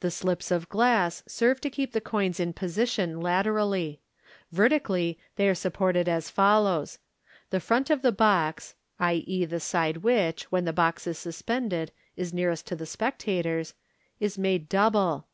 [0.00, 4.00] The slips of glass serve to keep the coins in position laterally.
[4.50, 6.98] Vertically, they are supported as follows:—
[7.50, 12.32] The front of the box (i.e., the side which, when the box is suspended, is
[12.32, 13.74] nearest to the spectators)
[14.18, 15.26] is made double.